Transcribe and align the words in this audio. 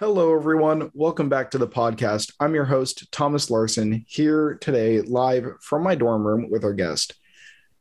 Hello, 0.00 0.32
everyone. 0.34 0.90
Welcome 0.94 1.28
back 1.28 1.50
to 1.50 1.58
the 1.58 1.66
podcast. 1.66 2.32
I'm 2.38 2.54
your 2.54 2.64
host, 2.66 3.10
Thomas 3.10 3.50
Larson, 3.50 4.04
here 4.06 4.54
today 4.60 5.00
live 5.00 5.46
from 5.60 5.82
my 5.82 5.94
dorm 5.96 6.24
room 6.26 6.48
with 6.50 6.62
our 6.64 6.72
guest. 6.72 7.14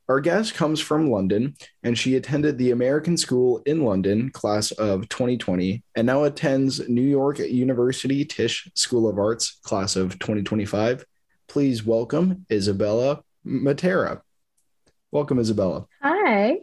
Our 0.09 0.19
guest 0.19 0.55
comes 0.55 0.79
from 0.79 1.11
London, 1.11 1.55
and 1.83 1.97
she 1.97 2.15
attended 2.15 2.57
the 2.57 2.71
American 2.71 3.17
School 3.17 3.61
in 3.65 3.83
London, 3.83 4.31
class 4.31 4.71
of 4.71 5.07
2020, 5.09 5.83
and 5.95 6.07
now 6.07 6.23
attends 6.23 6.88
New 6.89 7.01
York 7.03 7.39
University 7.39 8.25
Tisch 8.25 8.68
School 8.73 9.07
of 9.07 9.20
Arts, 9.20 9.59
class 9.63 9.95
of 9.95 10.18
2025. 10.18 11.05
Please 11.47 11.86
welcome 11.86 12.45
Isabella 12.52 13.21
Mattera. 13.45 14.21
Welcome, 15.11 15.39
Isabella. 15.39 15.86
Hi. 16.02 16.57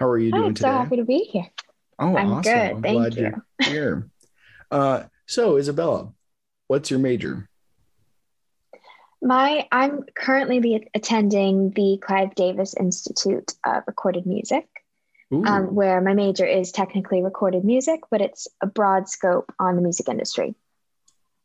How 0.00 0.08
are 0.08 0.18
you 0.18 0.30
Hi, 0.32 0.38
doing 0.38 0.48
I'm 0.48 0.54
today? 0.54 0.68
so 0.68 0.72
happy 0.72 0.96
to 0.96 1.04
be 1.04 1.18
here. 1.30 1.46
Oh, 1.98 2.16
I'm 2.16 2.32
awesome. 2.32 2.52
good. 2.52 2.70
I'm 2.76 2.82
Thank 2.82 2.96
glad 2.98 3.14
you. 3.14 3.22
you're 3.22 3.68
here. 3.70 4.09
Uh, 4.70 5.04
so, 5.26 5.56
Isabella, 5.56 6.12
what's 6.68 6.90
your 6.90 7.00
major? 7.00 7.48
My 9.22 9.66
I'm 9.70 10.04
currently 10.14 10.60
the, 10.60 10.84
attending 10.94 11.70
the 11.70 11.98
Clive 12.02 12.34
Davis 12.34 12.74
Institute 12.74 13.52
of 13.64 13.82
Recorded 13.86 14.26
Music, 14.26 14.66
um, 15.30 15.74
where 15.74 16.00
my 16.00 16.14
major 16.14 16.46
is 16.46 16.72
technically 16.72 17.22
recorded 17.22 17.64
music, 17.64 18.00
but 18.10 18.20
it's 18.20 18.48
a 18.62 18.66
broad 18.66 19.08
scope 19.08 19.52
on 19.58 19.76
the 19.76 19.82
music 19.82 20.08
industry. 20.08 20.54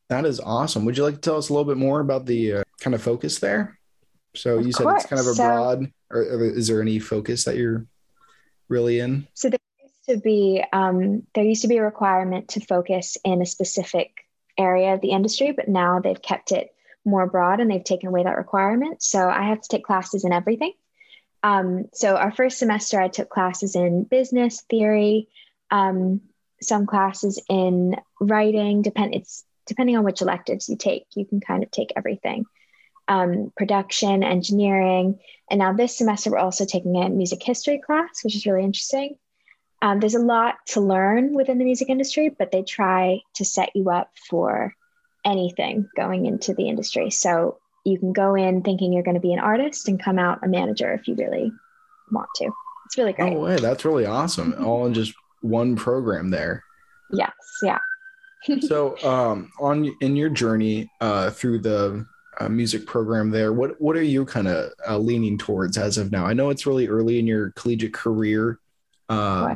that 0.09 0.26
is 0.26 0.39
awesome. 0.39 0.85
Would 0.85 0.98
you 0.98 1.03
like 1.03 1.15
to 1.15 1.21
tell 1.21 1.37
us 1.37 1.49
a 1.49 1.53
little 1.53 1.65
bit 1.65 1.77
more 1.77 1.99
about 1.99 2.26
the 2.26 2.53
uh, 2.53 2.63
kind 2.79 2.93
of 2.95 3.01
focus 3.01 3.39
there? 3.39 3.77
So, 4.35 4.59
Of 4.59 4.65
you 4.65 4.71
said 4.71 4.87
it's 4.95 5.05
kind 5.05 5.20
of 5.20 5.27
a. 5.27 5.34
So- 5.34 5.45
broad, 5.45 5.91
or, 6.12 6.21
or 6.21 6.43
is 6.45 6.67
there 6.67 6.81
any 6.81 6.99
focus 6.99 7.43
that 7.43 7.57
you're 7.57 7.85
really 8.70 8.99
in? 8.99 9.27
So 9.34 9.49
to 10.07 10.17
be 10.17 10.63
um, 10.73 11.23
there 11.33 11.43
used 11.43 11.63
to 11.63 11.67
be 11.67 11.77
a 11.77 11.83
requirement 11.83 12.49
to 12.49 12.59
focus 12.59 13.17
in 13.23 13.41
a 13.41 13.45
specific 13.45 14.25
area 14.57 14.93
of 14.93 15.01
the 15.01 15.11
industry, 15.11 15.51
but 15.51 15.67
now 15.67 15.99
they've 15.99 16.21
kept 16.21 16.51
it 16.51 16.73
more 17.03 17.27
broad 17.27 17.59
and 17.59 17.70
they've 17.70 17.84
taken 17.84 18.09
away 18.09 18.23
that 18.23 18.37
requirement. 18.37 19.01
So 19.03 19.29
I 19.29 19.43
have 19.43 19.62
to 19.62 19.67
take 19.70 19.85
classes 19.85 20.25
in 20.25 20.34
everything. 20.34 20.73
Um, 21.43 21.85
so 21.93 22.15
our 22.15 22.31
first 22.31 22.57
semester, 22.57 22.99
I 22.99 23.07
took 23.07 23.29
classes 23.29 23.75
in 23.75 24.03
business 24.03 24.62
theory, 24.62 25.29
um, 25.70 26.21
some 26.62 26.87
classes 26.87 27.40
in 27.49 27.95
writing. 28.19 28.81
Depend 28.81 29.13
it's 29.13 29.43
depending 29.67 29.97
on 29.97 30.03
which 30.03 30.21
electives 30.21 30.69
you 30.69 30.77
take, 30.77 31.05
you 31.15 31.25
can 31.25 31.40
kind 31.40 31.63
of 31.63 31.71
take 31.71 31.91
everything. 31.95 32.45
Um, 33.07 33.51
production, 33.55 34.23
engineering, 34.23 35.19
and 35.51 35.59
now 35.59 35.73
this 35.73 35.95
semester 35.95 36.31
we're 36.31 36.40
also 36.40 36.65
taking 36.65 36.95
a 36.95 37.09
music 37.09 37.43
history 37.43 37.79
class, 37.79 38.23
which 38.23 38.35
is 38.35 38.47
really 38.47 38.63
interesting. 38.63 39.15
Um, 39.81 39.99
there's 39.99 40.15
a 40.15 40.20
lot 40.20 40.55
to 40.68 40.81
learn 40.81 41.34
within 41.34 41.57
the 41.57 41.65
music 41.65 41.90
industry, 41.90 42.29
but 42.29 42.51
they 42.51 42.63
try 42.63 43.21
to 43.35 43.45
set 43.45 43.70
you 43.76 43.90
up 43.90 44.09
for 44.29 44.73
anything 45.26 45.90
going 45.95 46.26
into 46.26 46.54
the 46.54 46.70
industry. 46.70 47.09
So 47.09 47.57
you 47.84 47.99
can 47.99 48.13
go 48.13 48.35
in 48.35 48.62
thinking 48.62 48.93
you're 48.93 49.03
going 49.03 49.15
to 49.15 49.21
be 49.21 49.34
an 49.34 49.40
artist 49.40 49.87
and 49.87 50.01
come 50.01 50.18
out 50.18 50.40
a 50.43 50.48
manager 50.48 50.93
if 50.93 51.07
you 51.07 51.15
really 51.15 51.51
want 52.12 52.29
to. 52.37 52.49
It's 52.85 52.98
really 52.98 53.13
great. 53.13 53.34
Oh, 53.34 53.41
way, 53.41 53.57
that's 53.57 53.85
really 53.85 54.05
awesome. 54.05 54.55
All 54.65 54.85
in 54.85 54.93
just 54.93 55.13
one 55.41 55.76
program 55.76 56.29
there. 56.29 56.63
Yes, 57.12 57.34
yeah. 57.62 57.79
so 58.62 58.96
um 59.03 59.51
on 59.59 59.91
in 60.01 60.15
your 60.15 60.29
journey 60.29 60.90
uh 61.01 61.31
through 61.31 61.57
the 61.59 62.05
uh, 62.40 62.49
music 62.49 62.85
program 62.85 63.31
there 63.31 63.53
what 63.53 63.79
what 63.79 63.96
are 63.96 64.03
you 64.03 64.25
kind 64.25 64.47
of 64.47 64.72
uh, 64.88 64.97
leaning 64.97 65.38
towards 65.38 65.78
as 65.78 65.97
of 65.97 66.12
now 66.12 66.25
i 66.25 66.34
know 66.34 66.50
it's 66.50 66.68
really 66.68 66.88
early 66.88 67.18
in 67.18 67.25
your 67.25 67.51
collegiate 67.51 67.94
career 67.94 68.59
Uh 69.09 69.56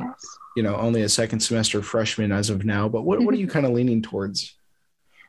you 0.56 0.62
know 0.62 0.76
only 0.76 1.02
a 1.02 1.08
second 1.08 1.40
semester 1.40 1.82
freshman 1.82 2.32
as 2.32 2.50
of 2.50 2.64
now 2.64 2.88
but 2.88 3.02
what 3.02 3.20
what 3.20 3.34
are 3.34 3.38
you 3.38 3.46
kind 3.54 3.66
of 3.66 3.72
leaning 3.72 4.02
towards 4.02 4.56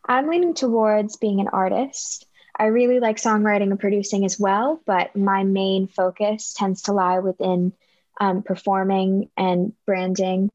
I'm 0.05 0.28
leaning 0.28 0.53
towards 0.53 1.17
being 1.17 1.39
an 1.39 1.47
artist. 1.50 2.25
I 2.58 2.66
really 2.66 3.00
like 3.00 3.17
songwriting 3.17 3.69
and 3.69 3.80
producing 3.80 4.25
as 4.25 4.39
well, 4.39 4.81
but 4.86 5.16
my 5.16 5.44
main 5.44 5.88
focus 5.88 6.53
tends 6.53 6.84
to 6.84 6.94
lie 6.94 7.19
within 7.19 7.73
um, 8.19 8.44
performing 8.44 9.29
and 9.38 9.73
branding. 9.85 10.50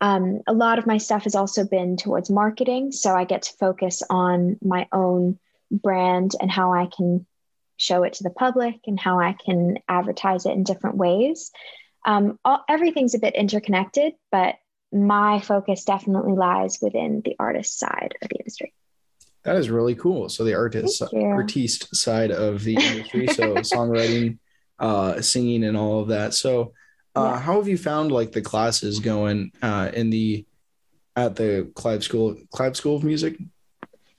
Um, 0.00 0.42
a 0.46 0.52
lot 0.52 0.78
of 0.78 0.86
my 0.86 0.98
stuff 0.98 1.24
has 1.24 1.34
also 1.34 1.64
been 1.64 1.96
towards 1.96 2.30
marketing, 2.30 2.92
so 2.92 3.14
I 3.14 3.24
get 3.24 3.42
to 3.42 3.56
focus 3.58 4.02
on 4.08 4.58
my 4.62 4.86
own 4.92 5.38
brand 5.70 6.32
and 6.40 6.50
how 6.50 6.72
I 6.72 6.86
can 6.86 7.26
show 7.76 8.02
it 8.02 8.14
to 8.14 8.24
the 8.24 8.30
public 8.30 8.80
and 8.86 8.98
how 8.98 9.18
I 9.18 9.32
can 9.32 9.78
advertise 9.88 10.46
it 10.46 10.52
in 10.52 10.64
different 10.64 10.96
ways. 10.96 11.50
Um, 12.08 12.38
all, 12.44 12.64
everything's 12.68 13.14
a 13.14 13.18
bit 13.18 13.34
interconnected, 13.34 14.14
but 14.32 14.54
my 14.92 15.40
focus 15.40 15.84
definitely 15.84 16.32
lies 16.32 16.78
within 16.80 17.20
the 17.24 17.36
artist 17.38 17.78
side 17.78 18.14
of 18.22 18.28
the 18.30 18.36
industry. 18.36 18.72
that 19.44 19.56
is 19.56 19.68
really 19.70 19.94
cool 19.94 20.28
so 20.30 20.44
the 20.44 20.54
artist 20.54 21.02
artiste 21.14 21.94
side 21.94 22.30
of 22.46 22.64
the 22.64 22.74
industry 22.74 23.26
so 23.28 23.44
songwriting 23.74 24.38
uh 24.78 25.20
singing 25.20 25.62
and 25.68 25.76
all 25.76 26.00
of 26.02 26.08
that 26.08 26.30
so 26.34 26.72
uh 27.14 27.32
Yeah. 27.32 27.38
how 27.46 27.54
have 27.60 27.68
you 27.68 27.76
found 27.90 28.10
like 28.18 28.32
the 28.32 28.40
classes 28.52 28.94
going 29.00 29.52
uh 29.62 29.90
in 30.00 30.08
the 30.16 30.46
at 31.16 31.36
the 31.36 31.50
clive 31.80 32.02
school 32.08 32.36
clive 32.56 32.74
school 32.80 32.96
of 32.96 33.04
music 33.04 33.34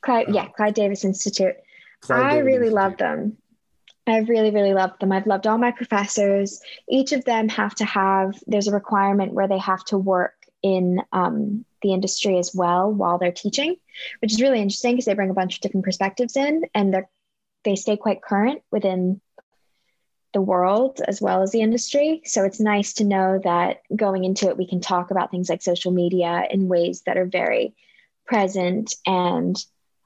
Clyde, 0.01 0.27
yeah, 0.37 0.47
Clive 0.55 0.75
Davis 0.75 1.03
Institute. 1.03 1.55
Clive 2.01 2.23
I 2.23 2.29
Davis 2.35 2.45
really 2.45 2.67
Institute. 2.67 2.73
love 2.81 2.97
them. 2.97 3.19
I've 4.11 4.29
really, 4.29 4.51
really 4.51 4.73
loved 4.73 4.99
them. 4.99 5.11
I've 5.11 5.27
loved 5.27 5.47
all 5.47 5.57
my 5.57 5.71
professors. 5.71 6.61
Each 6.87 7.11
of 7.11 7.25
them 7.25 7.49
have 7.49 7.75
to 7.75 7.85
have, 7.85 8.35
there's 8.47 8.67
a 8.67 8.73
requirement 8.73 9.33
where 9.33 9.47
they 9.47 9.57
have 9.57 9.83
to 9.85 9.97
work 9.97 10.33
in 10.61 11.01
um, 11.11 11.65
the 11.81 11.93
industry 11.93 12.37
as 12.37 12.53
well 12.53 12.91
while 12.91 13.17
they're 13.17 13.31
teaching, 13.31 13.77
which 14.21 14.33
is 14.33 14.41
really 14.41 14.61
interesting 14.61 14.93
because 14.93 15.05
they 15.05 15.13
bring 15.13 15.29
a 15.29 15.35
bunch 15.35 15.55
of 15.55 15.61
different 15.61 15.85
perspectives 15.85 16.35
in 16.35 16.63
and 16.73 16.93
they're, 16.93 17.09
they 17.63 17.75
stay 17.75 17.97
quite 17.97 18.21
current 18.21 18.61
within 18.71 19.21
the 20.33 20.41
world 20.41 21.01
as 21.07 21.21
well 21.21 21.41
as 21.41 21.51
the 21.51 21.61
industry. 21.61 22.21
So 22.25 22.43
it's 22.43 22.59
nice 22.59 22.93
to 22.93 23.03
know 23.03 23.39
that 23.43 23.81
going 23.95 24.23
into 24.25 24.47
it, 24.47 24.57
we 24.57 24.67
can 24.67 24.79
talk 24.79 25.11
about 25.11 25.31
things 25.31 25.49
like 25.49 25.61
social 25.61 25.91
media 25.91 26.45
in 26.49 26.67
ways 26.67 27.01
that 27.05 27.17
are 27.17 27.25
very 27.25 27.75
present 28.25 28.93
and 29.05 29.55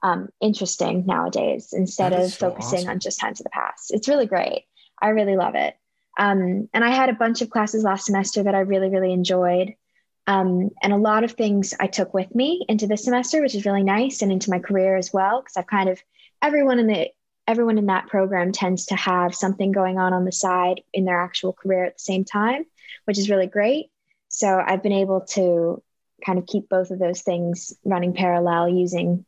um, 0.04 0.28
interesting 0.38 1.06
nowadays 1.06 1.72
instead 1.72 2.12
of 2.12 2.30
so 2.30 2.50
focusing 2.50 2.80
awesome. 2.80 2.90
on 2.90 3.00
just 3.00 3.18
times 3.18 3.40
of 3.40 3.44
the 3.44 3.50
past. 3.50 3.90
It's 3.90 4.06
really 4.06 4.26
great. 4.26 4.66
I 5.00 5.08
really 5.08 5.34
love 5.34 5.54
it. 5.54 5.74
Um, 6.18 6.68
and 6.74 6.84
I 6.84 6.90
had 6.90 7.08
a 7.08 7.14
bunch 7.14 7.40
of 7.40 7.48
classes 7.48 7.84
last 7.84 8.04
semester 8.04 8.42
that 8.42 8.54
I 8.54 8.60
really, 8.60 8.90
really 8.90 9.14
enjoyed. 9.14 9.74
Um, 10.26 10.70
and 10.82 10.92
a 10.92 10.98
lot 10.98 11.24
of 11.24 11.32
things 11.32 11.72
I 11.80 11.86
took 11.86 12.12
with 12.12 12.34
me 12.34 12.64
into 12.68 12.86
this 12.86 13.04
semester, 13.04 13.40
which 13.40 13.54
is 13.54 13.64
really 13.64 13.82
nice, 13.82 14.20
and 14.20 14.30
into 14.30 14.50
my 14.50 14.58
career 14.58 14.96
as 14.96 15.10
well, 15.12 15.40
because 15.40 15.56
I've 15.56 15.66
kind 15.66 15.88
of 15.88 15.98
everyone 16.42 16.78
in 16.78 16.86
the 16.86 17.08
everyone 17.46 17.78
in 17.78 17.86
that 17.86 18.06
program 18.06 18.52
tends 18.52 18.86
to 18.86 18.96
have 18.96 19.34
something 19.34 19.72
going 19.72 19.98
on 19.98 20.12
on 20.12 20.24
the 20.24 20.32
side 20.32 20.82
in 20.92 21.04
their 21.04 21.20
actual 21.20 21.52
career 21.52 21.84
at 21.84 21.94
the 21.94 22.02
same 22.02 22.24
time, 22.24 22.64
which 23.06 23.18
is 23.18 23.28
really 23.28 23.46
great. 23.46 23.86
So 24.28 24.62
I've 24.64 24.82
been 24.82 24.92
able 24.92 25.22
to 25.32 25.82
kind 26.24 26.38
of 26.38 26.46
keep 26.46 26.68
both 26.68 26.90
of 26.90 26.98
those 26.98 27.22
things 27.22 27.74
running 27.84 28.14
parallel 28.14 28.68
using 28.68 29.26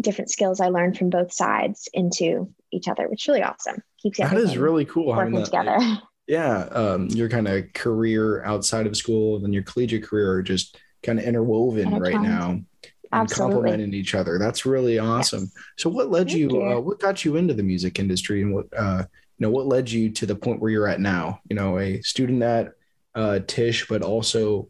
different 0.00 0.30
skills 0.30 0.60
I 0.60 0.68
learned 0.68 0.96
from 0.96 1.10
both 1.10 1.32
sides 1.32 1.88
into 1.92 2.52
each 2.70 2.88
other, 2.88 3.08
which 3.08 3.24
is 3.24 3.28
really 3.28 3.42
awesome. 3.42 3.82
Keeps 4.02 4.18
that 4.18 4.36
is 4.36 4.56
really 4.56 4.84
cool 4.84 5.06
working 5.06 5.34
that, 5.34 5.44
together. 5.44 5.78
yeah 6.28 6.68
um 6.70 7.08
your 7.08 7.28
kind 7.28 7.48
of 7.48 7.72
career 7.72 8.44
outside 8.44 8.86
of 8.86 8.96
school 8.96 9.44
and 9.44 9.52
your 9.52 9.64
collegiate 9.64 10.04
career 10.04 10.30
are 10.32 10.42
just 10.42 10.78
kind 11.02 11.18
of 11.18 11.24
interwoven 11.24 11.98
right 11.98 12.20
now 12.20 12.50
and 12.50 12.64
Absolutely. 13.12 13.54
complementing 13.54 13.92
each 13.92 14.14
other 14.14 14.38
that's 14.38 14.64
really 14.64 15.00
awesome 15.00 15.50
Yes. 15.52 15.64
so 15.78 15.90
what 15.90 16.10
led 16.10 16.28
Thank 16.28 16.38
you, 16.38 16.50
you. 16.50 16.62
Uh, 16.64 16.80
what 16.80 17.00
got 17.00 17.24
you 17.24 17.34
into 17.36 17.54
the 17.54 17.64
music 17.64 17.98
industry 17.98 18.40
and 18.40 18.54
what 18.54 18.66
uh 18.76 19.04
you 19.36 19.46
know 19.46 19.50
what 19.50 19.66
led 19.66 19.90
you 19.90 20.10
to 20.10 20.24
the 20.24 20.36
point 20.36 20.60
where 20.60 20.70
you're 20.70 20.86
at 20.86 21.00
now 21.00 21.40
you 21.50 21.56
know 21.56 21.78
a 21.80 22.00
student 22.02 22.40
at 22.42 22.72
uh 23.16 23.40
Tisch 23.46 23.88
but 23.88 24.02
also 24.02 24.68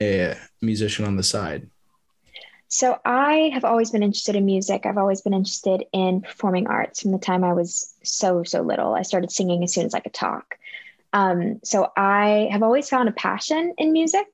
a 0.00 0.36
musician 0.60 1.04
on 1.04 1.16
the 1.16 1.22
side 1.24 1.68
So 2.72 2.98
I 3.04 3.50
have 3.52 3.66
always 3.66 3.90
been 3.90 4.02
interested 4.02 4.34
in 4.34 4.46
music. 4.46 4.86
I've 4.86 4.96
always 4.96 5.20
been 5.20 5.34
interested 5.34 5.84
in 5.92 6.22
performing 6.22 6.68
arts 6.68 7.02
from 7.02 7.12
the 7.12 7.18
time 7.18 7.44
I 7.44 7.52
was 7.52 7.94
so, 8.02 8.44
so 8.44 8.62
little. 8.62 8.94
I 8.94 9.02
started 9.02 9.30
singing 9.30 9.62
as 9.62 9.74
soon 9.74 9.84
as 9.84 9.92
I 9.92 10.00
could 10.00 10.14
talk. 10.14 10.56
Um, 11.12 11.60
so 11.62 11.92
I 11.94 12.48
have 12.50 12.62
always 12.62 12.88
found 12.88 13.10
a 13.10 13.12
passion 13.12 13.74
in 13.76 13.92
music, 13.92 14.24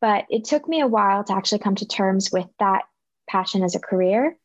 but 0.00 0.24
it 0.28 0.42
took 0.42 0.68
me 0.68 0.80
a 0.80 0.88
while 0.88 1.22
to 1.22 1.32
actually 1.32 1.60
come 1.60 1.76
to 1.76 1.86
terms 1.86 2.32
with 2.32 2.48
that 2.58 2.82
passion 3.30 3.62
as 3.62 3.76
a 3.76 3.80
career. 3.80 4.36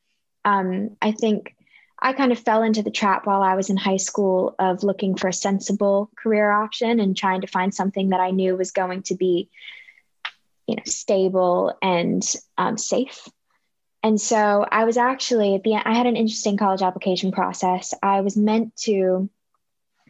Um, 0.46 0.96
I 1.02 1.12
think 1.12 1.56
I 2.00 2.14
kind 2.14 2.32
of 2.32 2.38
fell 2.38 2.62
into 2.62 2.84
the 2.84 2.92
trap 2.92 3.26
while 3.26 3.42
I 3.42 3.56
was 3.56 3.72
in 3.72 3.78
high 3.78 3.98
school 3.98 4.54
of 4.60 4.84
looking 4.84 5.16
for 5.16 5.28
a 5.28 5.34
sensible 5.34 6.12
career 6.16 6.52
option 6.52 7.00
and 7.00 7.18
trying 7.18 7.42
to 7.42 7.48
find 7.48 7.74
something 7.74 8.10
that 8.10 8.20
I 8.20 8.30
knew 8.30 8.56
was 8.56 8.70
going 8.70 9.02
to 9.04 9.16
be 9.16 9.50
you 10.68 10.76
know 10.76 10.84
stable 10.86 11.78
and 11.82 12.24
um, 12.58 12.78
safe. 12.78 13.28
And 14.02 14.20
so 14.20 14.66
i 14.70 14.84
was 14.84 14.98
actually 14.98 15.56
at 15.56 15.64
the 15.64 15.74
end 15.74 15.84
i 15.86 15.96
had 15.96 16.08
an 16.08 16.18
interesting 16.18 16.58
college 16.58 16.82
application 16.82 17.32
process. 17.32 17.94
I 18.02 18.22
was 18.22 18.36
meant 18.36 18.76
to 18.88 19.30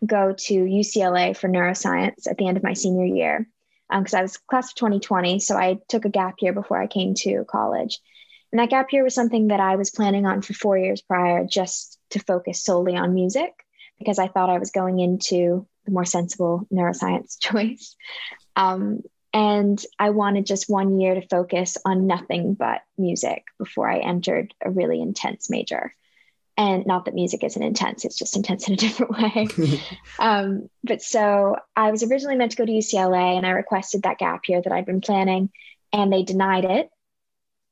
go 0.06 0.34
to 0.38 0.54
ucla 0.54 1.38
for 1.38 1.48
neuroscience 1.48 2.28
at 2.30 2.38
the 2.38 2.48
end 2.48 2.58
of 2.58 2.64
my 2.64 2.74
senior 2.74 3.06
year 3.06 3.48
because 3.90 4.14
i 4.14 4.22
was 4.22 4.38
class 4.38 4.72
of 4.72 4.76
2020 4.76 5.40
so 5.40 5.56
i 5.56 5.78
took 5.88 6.06
a 6.06 6.10
gap 6.10 6.36
year 6.42 6.54
before 6.54 6.82
i 6.82 6.88
came 6.88 7.14
to 7.14 7.46
college. 7.46 8.00
And 8.54 8.60
that 8.60 8.70
gap 8.70 8.94
year 8.94 9.04
was 9.04 9.16
something 9.16 9.48
that 9.48 9.60
I 9.60 9.78
was 9.78 9.90
planning 9.90 10.28
on 10.28 10.44
for 10.44 10.54
four 10.54 10.78
years 10.78 11.02
prior, 11.02 11.44
just 11.44 11.98
to 12.12 12.20
focus 12.20 12.64
solely 12.64 12.96
on 12.96 13.16
music, 13.16 13.52
because 13.98 14.20
I 14.20 14.28
thought 14.28 14.52
I 14.52 14.60
was 14.60 14.70
going 14.70 15.00
into 15.00 15.68
the 15.86 15.92
more 15.92 16.06
sensible 16.06 16.68
neuroscience 16.72 17.38
choice. 17.40 17.96
Um, 18.56 19.02
and 19.34 19.84
I 19.98 20.12
wanted 20.12 20.46
just 20.46 20.70
one 20.70 21.00
year 21.00 21.16
to 21.16 21.28
focus 21.28 21.78
on 21.84 22.06
nothing 22.06 22.54
but 22.54 22.82
music 22.98 23.46
before 23.58 23.90
I 23.90 24.00
entered 24.00 24.54
a 24.64 24.70
really 24.70 25.02
intense 25.02 25.50
major. 25.50 25.94
And 26.56 26.86
not 26.86 27.06
that 27.06 27.16
music 27.16 27.44
isn't 27.44 27.64
intense, 27.64 28.06
it's 28.06 28.18
just 28.18 28.36
intense 28.36 28.68
in 28.68 28.76
a 28.76 28.78
different 28.78 29.12
way. 29.12 29.48
um, 30.20 30.70
but 30.84 31.02
so 31.02 31.58
I 31.76 31.90
was 31.90 32.04
originally 32.04 32.36
meant 32.36 32.52
to 32.52 32.58
go 32.58 32.66
to 32.66 32.72
UCLA 32.72 33.36
and 33.36 33.46
I 33.46 33.52
requested 33.52 34.04
that 34.04 34.20
gap 34.20 34.42
year 34.48 34.62
that 34.62 34.72
I'd 34.72 34.86
been 34.86 35.02
planning, 35.02 35.50
and 35.92 36.14
they 36.14 36.22
denied 36.22 36.66
it. 36.66 36.90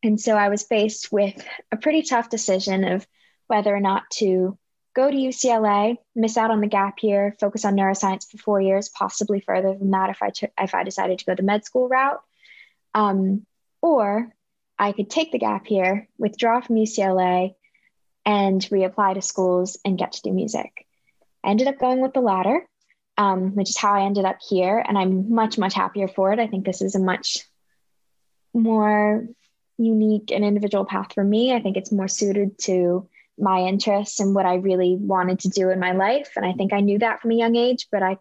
And 0.04 0.20
so 0.20 0.36
I 0.36 0.50
was 0.50 0.64
faced 0.64 1.12
with 1.12 1.46
a 1.72 1.78
pretty 1.78 2.02
tough 2.02 2.30
decision 2.32 2.86
of 2.86 3.06
whether 3.46 3.76
or 3.76 3.80
not 3.80 4.10
to 4.14 4.58
go 4.94 5.10
to 5.10 5.18
UCLA, 5.18 5.98
miss 6.16 6.38
out 6.38 6.52
on 6.52 6.62
the 6.62 6.68
gap 6.68 7.04
year, 7.04 7.36
focus 7.40 7.66
on 7.66 7.76
neuroscience 7.76 8.30
for 8.30 8.38
four 8.38 8.62
years, 8.62 8.90
possibly 8.90 9.40
further 9.40 9.74
than 9.74 9.92
that 9.92 10.10
if 10.10 10.22
I 10.22 10.30
t- 10.30 10.48
if 10.58 10.74
I 10.74 10.84
decided 10.84 11.20
to 11.20 11.26
go 11.26 11.36
the 11.36 11.44
med 11.44 11.66
school 11.66 11.88
route, 11.88 12.22
um, 12.94 13.46
or 13.82 14.32
I 14.78 14.92
could 14.92 15.10
take 15.10 15.32
the 15.32 15.40
gap 15.40 15.70
year, 15.70 16.08
withdraw 16.18 16.62
from 16.62 16.76
UCLA, 16.76 17.56
and 18.26 18.62
reapply 18.62 19.16
to 19.16 19.22
schools 19.22 19.78
and 19.86 19.98
get 19.98 20.14
to 20.14 20.22
do 20.22 20.32
music. 20.32 20.86
I 21.44 21.50
ended 21.50 21.68
up 21.68 21.80
going 21.80 22.02
with 22.02 22.14
the 22.14 22.22
latter, 22.22 22.68
um, 23.18 23.56
which 23.56 23.70
is 23.70 23.78
how 23.78 23.94
I 23.94 24.06
ended 24.06 24.26
up 24.26 24.38
here, 24.48 24.84
and 24.86 24.98
I'm 24.98 25.34
much 25.34 25.58
much 25.58 25.74
happier 25.74 26.08
for 26.08 26.32
it. 26.34 26.40
I 26.40 26.48
think 26.48 26.66
this 26.66 26.82
is 26.82 26.96
a 26.96 27.00
much 27.00 27.46
more 28.54 29.26
unique 29.78 30.32
and 30.32 30.44
individual 30.44 30.86
path 30.86 31.14
for 31.14 31.24
me. 31.24 31.54
I 31.54 31.62
think 31.62 31.78
it's 31.78 31.92
more 31.92 32.08
suited 32.08 32.58
to 32.60 33.08
my 33.38 33.62
interests 33.62 34.20
and 34.20 34.36
what 34.36 34.46
I 34.46 34.56
really 34.56 34.96
wanted 35.00 35.40
to 35.40 35.50
do 35.50 35.70
in 35.70 35.80
my 35.80 35.94
life. 35.94 36.32
And 36.36 36.46
I 36.46 36.54
think 36.54 36.74
I 36.74 36.82
knew 36.82 37.00
that 37.00 37.22
from 37.22 37.32
a 37.32 37.36
young 37.36 37.56
age, 37.56 37.88
but 37.92 38.04
I 38.04 38.18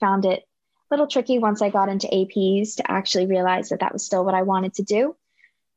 found 0.00 0.24
it 0.24 0.40
a 0.40 0.94
little 0.94 1.06
tricky 1.06 1.38
once 1.38 1.62
I 1.62 1.70
got 1.70 1.88
into 1.88 2.08
APs 2.08 2.76
to 2.76 2.90
actually 2.90 3.26
realize 3.26 3.68
that 3.68 3.80
that 3.80 3.92
was 3.92 4.04
still 4.04 4.24
what 4.24 4.34
I 4.34 4.42
wanted 4.42 4.74
to 4.74 4.82
do. 4.82 5.16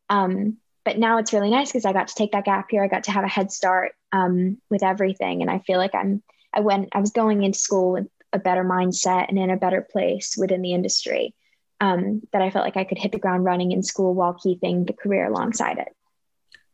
Um, 0.10 0.58
but 0.84 0.98
now 0.98 1.18
it's 1.18 1.34
really 1.34 1.50
nice 1.50 1.72
because 1.72 1.86
I 1.86 1.94
got 1.94 2.10
to 2.10 2.16
take 2.16 2.34
that 2.34 2.46
gap 2.46 2.72
year. 2.72 2.84
I 2.84 2.88
got 2.88 3.06
to 3.06 3.12
have 3.12 3.24
a 3.24 3.30
head 3.30 3.52
start 3.52 3.94
um, 4.12 4.58
with 4.70 4.84
everything, 4.84 5.42
and 5.42 5.50
I 5.50 5.60
feel 5.60 5.78
like 5.78 5.96
I'm. 5.96 6.22
I 6.54 6.60
went. 6.60 6.90
I 6.94 7.00
was 7.00 7.12
going 7.12 7.44
into 7.44 7.58
school 7.58 7.94
with 7.94 8.08
a 8.32 8.40
better 8.40 8.64
mindset 8.64 9.30
and 9.30 9.40
in 9.40 9.50
a 9.50 9.58
better 9.58 9.82
place 9.82 10.36
within 10.38 10.62
the 10.62 10.74
industry. 10.74 11.34
Um, 11.80 12.22
that 12.32 12.42
I 12.42 12.50
felt 12.50 12.66
like 12.66 12.78
I 12.78 12.86
could 12.86 12.98
hit 12.98 13.12
the 13.12 13.20
ground 13.20 13.44
running 13.44 13.72
in 13.72 13.84
school 13.84 14.14
while 14.14 14.34
keeping 14.34 14.86
the 14.86 14.94
career 14.94 15.26
alongside 15.26 15.80
it. 15.80 15.90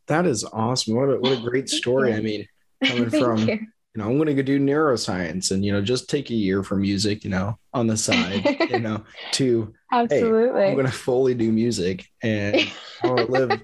That 0.09 0.25
is 0.25 0.43
awesome. 0.43 0.95
What 0.95 1.09
a, 1.09 1.19
what 1.19 1.31
a 1.31 1.41
great 1.49 1.69
story. 1.69 2.13
I 2.13 2.19
mean, 2.19 2.45
coming 2.83 3.09
from, 3.09 3.37
you. 3.37 3.53
you. 3.53 3.67
know, 3.95 4.05
I'm 4.05 4.17
going 4.17 4.27
to 4.27 4.33
go 4.33 4.41
do 4.41 4.59
neuroscience 4.59 5.51
and, 5.51 5.63
you 5.63 5.71
know, 5.71 5.81
just 5.81 6.09
take 6.09 6.29
a 6.29 6.35
year 6.35 6.63
for 6.63 6.75
music, 6.75 7.23
you 7.23 7.29
know, 7.29 7.57
on 7.73 7.87
the 7.87 7.95
side, 7.95 8.45
you 8.69 8.79
know, 8.79 9.05
to, 9.33 9.73
absolutely, 9.91 10.61
hey, 10.61 10.69
I'm 10.69 10.73
going 10.73 10.85
to 10.85 10.91
fully 10.91 11.33
do 11.33 11.51
music 11.51 12.09
and 12.21 12.59
I 13.03 13.07
want 13.07 13.27
to 13.27 13.31
live, 13.31 13.61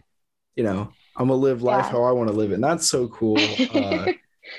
you 0.55 0.63
know, 0.63 0.91
I'm 1.17 1.27
going 1.27 1.39
to 1.39 1.43
live 1.43 1.61
life 1.61 1.85
yeah. 1.85 1.91
how 1.91 2.03
I 2.03 2.11
want 2.11 2.29
to 2.29 2.35
live 2.35 2.51
it. 2.51 2.55
And 2.55 2.63
that's 2.63 2.87
so 2.87 3.07
cool. 3.07 3.37
Uh, 3.73 4.11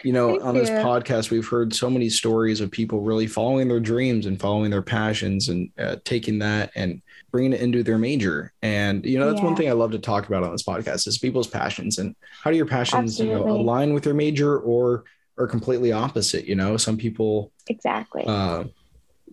you 0.02 0.12
know, 0.12 0.30
Thank 0.30 0.44
on 0.44 0.54
this 0.54 0.68
you. 0.68 0.76
podcast, 0.76 1.30
we've 1.30 1.46
heard 1.46 1.74
so 1.74 1.88
many 1.90 2.08
stories 2.08 2.60
of 2.60 2.70
people 2.70 3.00
really 3.00 3.26
following 3.26 3.68
their 3.68 3.80
dreams 3.80 4.26
and 4.26 4.40
following 4.40 4.70
their 4.70 4.82
passions 4.82 5.48
and 5.48 5.70
uh, 5.78 5.96
taking 6.04 6.38
that 6.40 6.70
and 6.74 7.02
bringing 7.30 7.52
it 7.52 7.60
into 7.60 7.82
their 7.82 7.98
major. 7.98 8.52
And, 8.62 9.04
you 9.04 9.18
know, 9.18 9.26
that's 9.26 9.40
yeah. 9.40 9.46
one 9.46 9.56
thing 9.56 9.68
I 9.68 9.72
love 9.72 9.92
to 9.92 9.98
talk 9.98 10.26
about 10.26 10.42
on 10.42 10.52
this 10.52 10.62
podcast 10.62 11.06
is 11.06 11.18
people's 11.18 11.46
passions 11.46 11.98
and 11.98 12.14
how 12.42 12.50
do 12.50 12.56
your 12.56 12.66
passions 12.66 13.18
you 13.18 13.26
know, 13.26 13.48
align 13.48 13.94
with 13.94 14.04
your 14.06 14.14
major 14.14 14.58
or 14.58 15.04
are 15.38 15.46
completely 15.46 15.92
opposite? 15.92 16.46
You 16.46 16.54
know, 16.54 16.76
some 16.76 16.96
people 16.96 17.52
exactly 17.68 18.24
uh, 18.26 18.64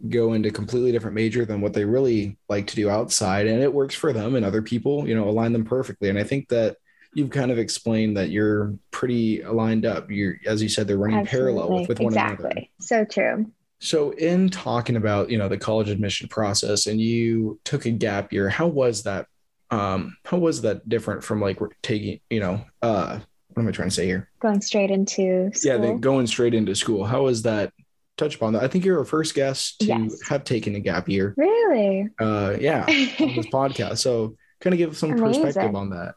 go 0.10 0.34
into 0.34 0.52
completely 0.52 0.92
different 0.92 1.16
major 1.16 1.46
than 1.46 1.62
what 1.62 1.74
they 1.74 1.86
really 1.86 2.38
like 2.50 2.68
to 2.68 2.76
do 2.76 2.90
outside 2.90 3.48
and 3.48 3.62
it 3.62 3.74
works 3.74 3.96
for 3.96 4.12
them 4.12 4.36
and 4.36 4.46
other 4.46 4.62
people, 4.62 5.08
you 5.08 5.16
know, 5.16 5.30
align 5.30 5.54
them 5.54 5.66
perfectly. 5.66 6.10
And 6.10 6.20
I 6.20 6.24
think 6.24 6.50
that 6.50 6.78
you've 7.14 7.30
kind 7.30 7.52
of 7.52 7.60
explained 7.60 8.18
that 8.18 8.30
you're 8.30 8.74
pretty 8.92 9.42
aligned 9.42 9.86
up. 9.86 10.10
You're, 10.10 10.38
as 10.46 10.62
you 10.62 10.70
said, 10.70 10.88
they're 10.88 10.98
running 10.98 11.20
Absolutely. 11.20 11.54
parallel 11.54 11.80
with, 11.80 11.90
with 11.90 12.00
one 12.00 12.14
exactly. 12.14 12.52
another. 12.52 12.68
So 12.80 13.06
true. 13.06 13.52
So, 13.80 14.12
in 14.12 14.50
talking 14.50 14.96
about 14.96 15.30
you 15.30 15.38
know 15.38 15.50
the 15.50 15.58
college 15.58 15.90
admission 15.90 16.30
process, 16.30 16.88
and 16.88 17.02
you 17.02 17.60
took 17.66 17.86
a 17.86 17.92
gap 17.92 18.32
year, 18.32 18.48
how 18.50 18.68
was 18.68 19.04
that? 19.04 19.28
Um, 19.72 20.16
how 20.24 20.38
was 20.38 20.62
that 20.62 20.88
different 20.88 21.24
from 21.24 21.42
like 21.42 21.60
taking 21.82 22.22
you 22.30 22.40
know 22.40 22.64
uh, 22.82 23.20
what 23.54 23.64
am 23.64 23.68
I 23.68 23.72
trying 23.72 23.90
to 23.90 23.96
say 23.96 24.06
here? 24.06 24.30
Going 24.40 24.62
straight 24.62 24.90
into 24.90 25.52
school. 25.54 25.84
yeah, 25.84 25.94
going 25.96 26.28
straight 26.28 26.54
into 26.54 26.76
school. 26.76 27.06
How 27.06 27.24
was 27.24 27.44
that? 27.44 27.74
Touch 28.16 28.36
upon 28.36 28.54
that. 28.54 28.64
I 28.64 28.68
think 28.68 28.86
you're 28.86 29.00
our 29.00 29.06
first 29.06 29.34
guest 29.34 29.80
to 29.80 29.88
yes. 29.88 30.22
have 30.30 30.44
taken 30.44 30.76
a 30.76 30.80
gap 30.80 31.10
year. 31.10 31.34
Really? 31.36 32.08
Uh, 32.20 32.56
yeah, 32.60 32.84
on 32.84 33.36
this 33.36 33.48
podcast. 33.54 33.98
So, 33.98 34.38
kind 34.62 34.74
of 34.74 34.78
give 34.78 34.96
some 34.96 35.12
Amazing. 35.12 35.44
perspective 35.44 35.76
on 35.76 35.90
that. 35.90 36.16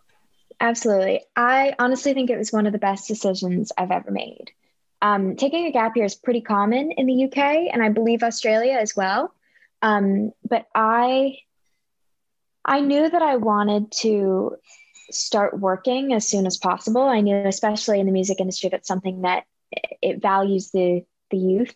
Absolutely. 0.61 1.21
I 1.37 1.75
honestly 1.79 2.15
think 2.15 2.31
it 2.31 2.39
was 2.39 2.53
one 2.53 2.67
of 2.67 2.73
the 2.73 2.79
best 2.79 3.09
decisions 3.09 3.73
I've 3.77 3.91
ever 3.91 4.11
made. 4.11 4.53
Um, 5.03 5.37
taking 5.37 5.67
a 5.67 5.73
gap 5.73 5.97
year 5.97 6.07
is 6.07 6.15
pretty 6.15 6.41
common 6.41 6.93
in 6.93 7.07
the 7.07 7.25
UK 7.25 7.39
and 7.73 7.83
I 7.83 7.91
believe 7.91 8.23
Australia 8.23 8.75
as 8.81 8.97
well. 8.97 9.35
Um, 9.83 10.33
but 10.49 10.67
I, 10.75 11.39
I 12.65 12.81
knew 12.81 13.09
that 13.09 13.23
I 13.23 13.37
wanted 13.37 13.93
to 14.01 14.57
start 15.11 15.59
working 15.61 16.13
as 16.15 16.27
soon 16.27 16.47
as 16.47 16.57
possible. 16.57 17.03
I 17.03 17.21
knew, 17.21 17.37
especially 17.37 18.01
in 18.01 18.07
the 18.07 18.13
music 18.13 18.41
industry, 18.41 18.71
that's 18.71 18.89
something 18.89 19.23
that 19.23 19.45
it 20.03 20.23
values 20.23 20.71
the 20.71 21.05
the 21.31 21.37
youth. 21.37 21.75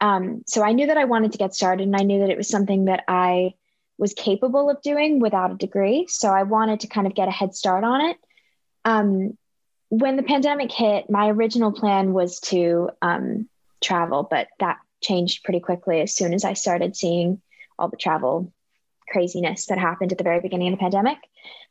Um, 0.00 0.42
so 0.46 0.62
I 0.62 0.72
knew 0.72 0.86
that 0.86 0.96
I 0.96 1.04
wanted 1.04 1.32
to 1.32 1.38
get 1.38 1.54
started, 1.54 1.86
and 1.86 1.96
I 1.96 2.02
knew 2.02 2.20
that 2.20 2.30
it 2.30 2.36
was 2.36 2.48
something 2.48 2.86
that 2.86 3.04
I 3.08 3.54
was 4.00 4.14
capable 4.14 4.70
of 4.70 4.80
doing 4.80 5.20
without 5.20 5.52
a 5.52 5.56
degree. 5.56 6.06
So 6.08 6.30
I 6.30 6.44
wanted 6.44 6.80
to 6.80 6.88
kind 6.88 7.06
of 7.06 7.14
get 7.14 7.28
a 7.28 7.30
head 7.30 7.54
start 7.54 7.84
on 7.84 8.00
it. 8.00 8.16
Um, 8.84 9.36
when 9.90 10.16
the 10.16 10.22
pandemic 10.22 10.72
hit, 10.72 11.10
my 11.10 11.28
original 11.28 11.70
plan 11.70 12.14
was 12.14 12.40
to 12.40 12.90
um, 13.02 13.48
travel, 13.82 14.26
but 14.28 14.48
that 14.58 14.78
changed 15.02 15.44
pretty 15.44 15.60
quickly 15.60 16.00
as 16.00 16.14
soon 16.14 16.32
as 16.32 16.44
I 16.44 16.54
started 16.54 16.96
seeing 16.96 17.42
all 17.78 17.88
the 17.88 17.98
travel 17.98 18.52
craziness 19.10 19.66
that 19.66 19.78
happened 19.78 20.12
at 20.12 20.18
the 20.18 20.24
very 20.24 20.40
beginning 20.40 20.72
of 20.72 20.78
the 20.78 20.82
pandemic. 20.82 21.18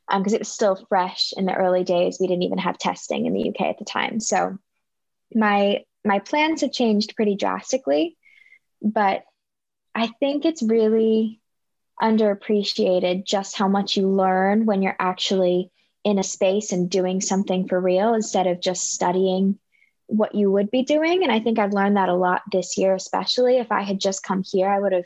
Because 0.07 0.33
um, 0.33 0.35
it 0.35 0.41
was 0.41 0.51
still 0.51 0.75
fresh 0.87 1.33
in 1.35 1.45
the 1.45 1.55
early 1.55 1.83
days, 1.83 2.17
we 2.19 2.27
didn't 2.27 2.43
even 2.43 2.57
have 2.59 2.77
testing 2.77 3.25
in 3.25 3.33
the 3.33 3.49
UK 3.49 3.61
at 3.61 3.79
the 3.79 3.85
time. 3.85 4.19
So 4.19 4.57
my 5.33 5.83
my 6.05 6.19
plans 6.19 6.61
have 6.61 6.71
changed 6.71 7.15
pretty 7.15 7.35
drastically, 7.35 8.17
but 8.81 9.23
I 9.93 10.07
think 10.19 10.45
it's 10.45 10.63
really 10.63 11.39
underappreciated 12.01 13.25
just 13.25 13.57
how 13.57 13.67
much 13.67 13.97
you 13.97 14.07
learn 14.07 14.65
when 14.65 14.81
you're 14.81 14.95
actually 14.99 15.71
in 16.03 16.17
a 16.17 16.23
space 16.23 16.71
and 16.71 16.89
doing 16.89 17.21
something 17.21 17.67
for 17.67 17.79
real 17.79 18.13
instead 18.13 18.47
of 18.47 18.61
just 18.61 18.93
studying 18.93 19.59
what 20.07 20.33
you 20.33 20.51
would 20.51 20.71
be 20.71 20.83
doing. 20.83 21.23
And 21.23 21.31
I 21.31 21.39
think 21.39 21.59
I've 21.59 21.73
learned 21.73 21.97
that 21.97 22.09
a 22.09 22.15
lot 22.15 22.41
this 22.51 22.77
year, 22.77 22.95
especially 22.95 23.57
if 23.57 23.71
I 23.71 23.81
had 23.83 23.99
just 23.99 24.23
come 24.23 24.43
here, 24.43 24.67
I 24.67 24.79
would 24.79 24.93
have 24.93 25.05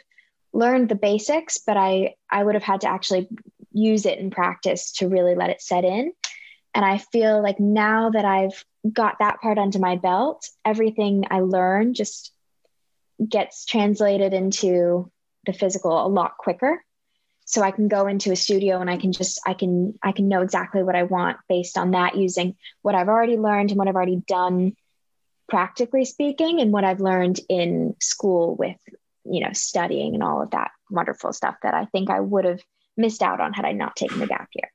learned 0.54 0.90
the 0.90 0.96
basics, 0.96 1.58
but 1.58 1.78
I, 1.78 2.16
I 2.30 2.44
would 2.44 2.56
have 2.56 2.64
had 2.64 2.82
to 2.82 2.90
actually 2.90 3.28
use 3.72 4.06
it 4.06 4.20
in 4.20 4.30
practice 4.30 4.92
to 4.94 5.10
really 5.10 5.36
let 5.36 5.50
it 5.50 5.62
set 5.62 5.84
in. 5.84 6.14
And 6.76 6.86
I 6.86 7.00
feel 7.00 7.42
like 7.42 7.60
now 7.60 8.12
that 8.12 8.26
I've 8.26 8.64
got 8.92 9.18
that 9.20 9.42
part 9.42 9.58
under 9.58 9.80
my 9.80 9.96
belt, 9.96 10.48
everything 10.64 11.26
I 11.30 11.42
learn 11.42 11.94
just 11.94 12.32
gets 13.28 13.66
translated 13.66 14.34
into 14.34 15.12
the 15.46 15.54
physical 15.54 16.06
a 16.06 16.08
lot 16.08 16.38
quicker 16.38 16.84
so 17.46 17.62
i 17.62 17.72
can 17.72 17.88
go 17.88 18.08
into 18.08 18.32
a 18.32 18.36
studio 18.36 18.80
and 18.80 18.90
i 18.90 18.98
can 18.98 19.12
just 19.12 19.40
i 19.46 19.54
can 19.54 19.94
i 20.04 20.12
can 20.12 20.28
know 20.28 20.42
exactly 20.42 20.84
what 20.84 20.96
i 20.96 21.04
want 21.04 21.38
based 21.50 21.78
on 21.78 21.92
that 21.92 22.16
using 22.16 22.56
what 22.82 22.96
i've 22.96 23.10
already 23.10 23.38
learned 23.38 23.72
and 23.72 23.78
what 23.78 23.88
i've 23.88 23.96
already 23.96 24.22
done 24.28 24.76
practically 25.50 26.06
speaking 26.06 26.60
and 26.60 26.72
what 26.72 26.84
i've 26.84 27.02
learned 27.02 27.40
in 27.50 27.96
school 28.00 28.56
with 28.56 28.78
you 29.26 29.44
know 29.44 29.52
studying 29.54 30.14
and 30.14 30.24
all 30.24 30.42
of 30.42 30.52
that 30.52 30.72
wonderful 30.90 31.34
stuff 31.34 31.56
that 31.64 31.74
i 31.74 31.86
think 31.86 32.10
i 32.10 32.20
would 32.20 32.46
have 32.46 32.62
missed 32.98 33.22
out 33.22 33.40
on 33.40 33.54
had 33.54 33.66
i 33.66 33.72
not 33.72 33.96
taken 33.96 34.20
the 34.20 34.28
gap 34.28 34.50
year 34.54 34.72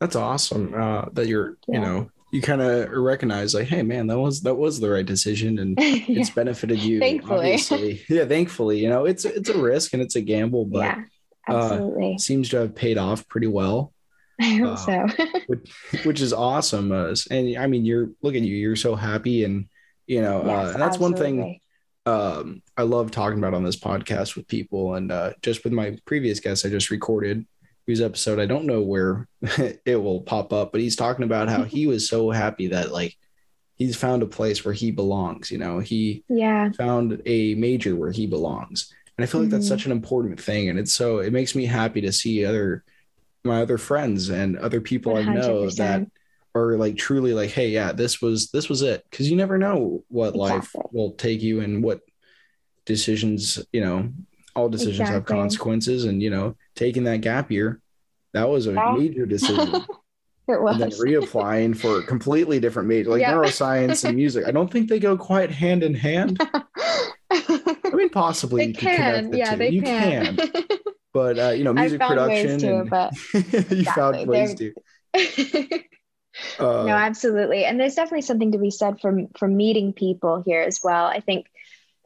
that's 0.00 0.16
awesome 0.16 0.74
uh, 0.74 1.06
that 1.12 1.26
you're 1.26 1.56
yeah. 1.66 1.74
you 1.74 1.80
know 1.80 2.10
you 2.34 2.42
kind 2.42 2.60
of 2.60 2.90
recognize 2.90 3.54
like 3.54 3.68
hey 3.68 3.82
man 3.82 4.08
that 4.08 4.18
was 4.18 4.42
that 4.42 4.56
was 4.56 4.80
the 4.80 4.90
right 4.90 5.06
decision 5.06 5.60
and 5.60 5.76
yeah. 5.80 6.02
it's 6.08 6.30
benefited 6.30 6.80
you 6.80 6.98
thankfully 6.98 8.04
yeah 8.08 8.24
thankfully 8.24 8.80
you 8.80 8.88
know 8.88 9.04
it's 9.04 9.24
it's 9.24 9.48
a 9.48 9.56
risk 9.56 9.92
and 9.92 10.02
it's 10.02 10.16
a 10.16 10.20
gamble 10.20 10.64
but 10.64 10.80
yeah, 10.80 11.04
uh, 11.48 11.56
absolutely. 11.56 12.14
Uh, 12.14 12.18
seems 12.18 12.48
to 12.48 12.56
have 12.56 12.74
paid 12.74 12.98
off 12.98 13.26
pretty 13.28 13.46
well 13.46 13.92
i 14.40 14.56
hope 14.56 14.72
uh, 14.72 14.76
so 14.76 15.06
which, 15.46 15.70
which, 16.02 16.20
is 16.20 16.32
awesome 16.32 16.90
uh, 16.90 17.14
and 17.30 17.56
i 17.56 17.68
mean 17.68 17.84
you're 17.84 18.10
look 18.20 18.34
at 18.34 18.42
you 18.42 18.56
you're 18.56 18.74
so 18.74 18.96
happy 18.96 19.44
and 19.44 19.68
you 20.08 20.20
know 20.20 20.42
uh, 20.42 20.46
yes, 20.46 20.72
that's 20.72 20.96
absolutely. 20.96 21.32
one 21.32 21.44
thing 21.46 21.60
um, 22.06 22.62
i 22.76 22.82
love 22.82 23.12
talking 23.12 23.38
about 23.38 23.54
on 23.54 23.62
this 23.62 23.78
podcast 23.78 24.34
with 24.34 24.48
people 24.48 24.96
and 24.96 25.12
uh, 25.12 25.32
just 25.40 25.62
with 25.62 25.72
my 25.72 25.96
previous 26.04 26.40
guests 26.40 26.66
i 26.66 26.68
just 26.68 26.90
recorded 26.90 27.46
whose 27.86 28.00
episode 28.00 28.38
I 28.38 28.46
don't 28.46 28.66
know 28.66 28.80
where 28.82 29.28
it 29.84 30.00
will 30.02 30.22
pop 30.22 30.52
up, 30.52 30.72
but 30.72 30.80
he's 30.80 30.96
talking 30.96 31.24
about 31.24 31.48
how 31.48 31.64
he 31.64 31.86
was 31.86 32.08
so 32.08 32.30
happy 32.30 32.68
that 32.68 32.92
like 32.92 33.16
he's 33.76 33.96
found 33.96 34.22
a 34.22 34.26
place 34.26 34.64
where 34.64 34.74
he 34.74 34.90
belongs. 34.90 35.50
You 35.50 35.58
know, 35.58 35.78
he 35.80 36.24
yeah. 36.28 36.70
found 36.72 37.20
a 37.26 37.54
major 37.56 37.96
where 37.96 38.12
he 38.12 38.26
belongs, 38.26 38.92
and 39.18 39.24
I 39.24 39.26
feel 39.26 39.40
like 39.42 39.50
that's 39.50 39.66
Mhm. 39.66 39.68
such 39.68 39.86
an 39.86 39.92
important 39.92 40.40
thing. 40.40 40.68
And 40.68 40.78
it's 40.78 40.92
so 40.92 41.18
it 41.18 41.32
makes 41.32 41.54
me 41.54 41.66
happy 41.66 42.00
to 42.02 42.12
see 42.12 42.44
other 42.44 42.84
my 43.44 43.60
other 43.62 43.78
friends 43.78 44.30
and 44.30 44.56
other 44.58 44.80
people 44.80 45.16
I 45.16 45.22
know 45.24 45.68
that 45.70 46.06
are 46.54 46.76
like 46.78 46.96
truly 46.96 47.34
like, 47.34 47.50
hey, 47.50 47.68
yeah, 47.68 47.92
this 47.92 48.22
was 48.22 48.50
this 48.50 48.68
was 48.68 48.80
it, 48.82 49.04
because 49.10 49.28
you 49.30 49.36
never 49.36 49.58
know 49.58 50.04
what 50.08 50.34
life 50.36 50.74
will 50.92 51.12
take 51.12 51.42
you 51.42 51.60
and 51.60 51.82
what 51.82 52.00
decisions 52.86 53.64
you 53.72 53.80
know 53.80 54.10
all 54.56 54.68
decisions 54.68 55.08
have 55.08 55.24
consequences. 55.24 56.04
And 56.04 56.22
you 56.22 56.30
know 56.30 56.56
taking 56.74 57.04
that 57.04 57.20
gap 57.20 57.50
year 57.50 57.80
that 58.34 58.48
was 58.48 58.66
a 58.66 58.72
major 58.72 59.26
decision. 59.26 59.84
It 60.46 60.60
was 60.60 60.74
and 60.74 60.92
then 60.92 60.98
reapplying 60.98 61.74
for 61.74 62.00
a 62.00 62.02
completely 62.02 62.60
different 62.60 62.86
major 62.86 63.08
like 63.08 63.22
neuroscience 63.22 64.04
and 64.04 64.14
music. 64.14 64.44
I 64.46 64.50
don't 64.50 64.70
think 64.70 64.90
they 64.90 64.98
go 64.98 65.16
quite 65.16 65.50
hand 65.50 65.82
in 65.82 65.94
hand. 65.94 66.38
I 67.30 67.90
mean 67.94 68.10
possibly 68.10 68.64
they 68.64 68.68
you 68.68 68.74
could 68.74 68.80
connect 68.80 69.14
can. 69.16 69.30
the 69.30 69.38
yeah 69.38 69.50
two. 69.52 69.56
they 69.56 69.68
you 69.70 69.80
can, 69.80 70.38
but 71.14 71.38
uh, 71.38 71.48
you 71.52 71.64
know 71.64 71.72
music 71.72 71.98
production 71.98 72.58
to, 72.58 72.80
and 72.80 72.90
but 72.90 73.14
you 73.70 73.84
found 73.84 74.28
ways 74.28 74.54
They're- 74.54 74.74
to 75.14 75.84
uh, 76.58 76.84
no 76.84 76.88
absolutely. 76.94 77.64
And 77.64 77.80
there's 77.80 77.94
definitely 77.94 78.22
something 78.22 78.52
to 78.52 78.58
be 78.58 78.70
said 78.70 79.00
for 79.00 79.22
for 79.38 79.48
meeting 79.48 79.94
people 79.94 80.42
here 80.44 80.60
as 80.60 80.80
well. 80.84 81.06
I 81.06 81.20
think 81.20 81.46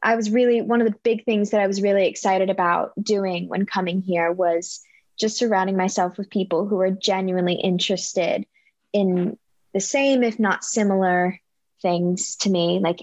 i 0.03 0.15
was 0.15 0.29
really 0.29 0.61
one 0.61 0.81
of 0.81 0.87
the 0.87 0.97
big 1.03 1.25
things 1.25 1.51
that 1.51 1.61
i 1.61 1.67
was 1.67 1.81
really 1.81 2.07
excited 2.07 2.49
about 2.49 2.91
doing 3.01 3.47
when 3.47 3.65
coming 3.65 4.01
here 4.01 4.31
was 4.31 4.81
just 5.17 5.37
surrounding 5.37 5.75
myself 5.75 6.17
with 6.17 6.29
people 6.29 6.65
who 6.65 6.79
are 6.79 6.91
genuinely 6.91 7.55
interested 7.55 8.45
in 8.93 9.37
the 9.73 9.79
same 9.79 10.23
if 10.23 10.39
not 10.39 10.63
similar 10.63 11.39
things 11.81 12.35
to 12.37 12.49
me 12.49 12.79
like 12.79 12.99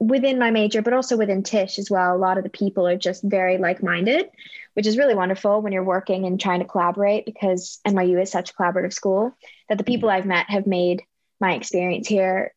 within 0.00 0.38
my 0.38 0.50
major 0.50 0.80
but 0.80 0.92
also 0.92 1.16
within 1.16 1.42
Tisch 1.42 1.78
as 1.78 1.90
well 1.90 2.14
a 2.14 2.18
lot 2.18 2.38
of 2.38 2.44
the 2.44 2.50
people 2.50 2.86
are 2.86 2.96
just 2.96 3.22
very 3.22 3.58
like-minded 3.58 4.28
which 4.74 4.86
is 4.86 4.96
really 4.96 5.14
wonderful 5.14 5.60
when 5.60 5.72
you're 5.72 5.82
working 5.82 6.24
and 6.24 6.40
trying 6.40 6.60
to 6.60 6.64
collaborate 6.64 7.26
because 7.26 7.80
nyu 7.84 8.22
is 8.22 8.30
such 8.30 8.50
a 8.50 8.54
collaborative 8.54 8.92
school 8.92 9.34
that 9.68 9.76
the 9.76 9.84
people 9.84 10.08
mm-hmm. 10.08 10.18
I've 10.18 10.26
met 10.26 10.50
have 10.50 10.66
made 10.66 11.02
my 11.40 11.54
experience 11.54 12.06
here 12.06 12.54